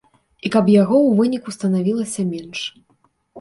І 0.47 0.51
каб 0.55 0.71
яго 0.75 0.95
ў 1.01 1.11
выніку 1.19 1.53
станавілася 1.57 2.27
менш. 2.33 2.59